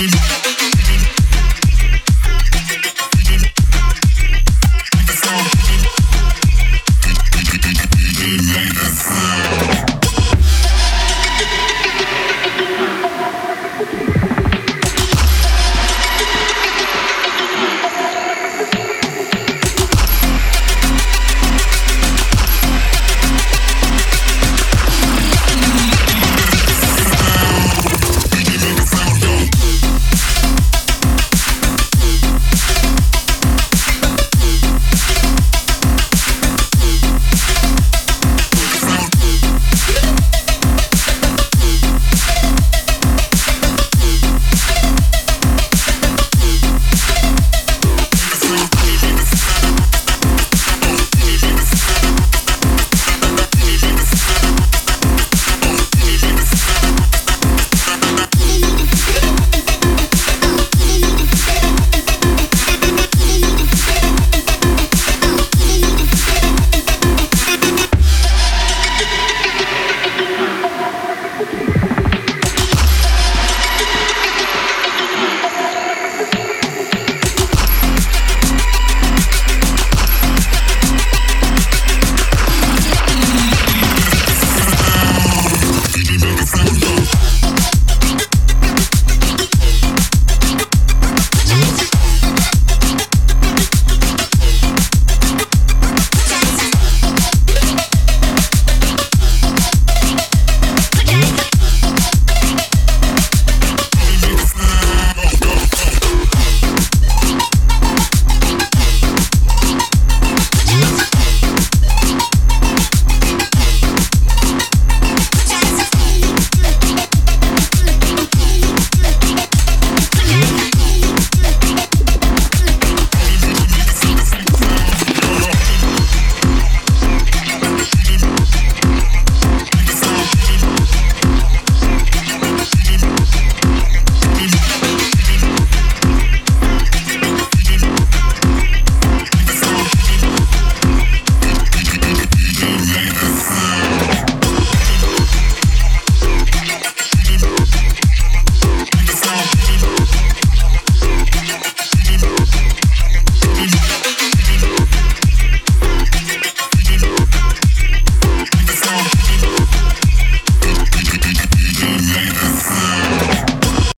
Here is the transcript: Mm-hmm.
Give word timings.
Mm-hmm. 0.00 0.37